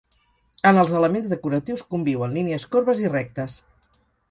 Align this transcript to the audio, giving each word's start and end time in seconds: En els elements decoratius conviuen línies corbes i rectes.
En 0.69 0.79
els 0.83 0.93
elements 0.99 1.27
decoratius 1.33 1.85
conviuen 1.93 2.35
línies 2.39 2.67
corbes 2.77 3.05
i 3.05 3.13
rectes. 3.15 3.61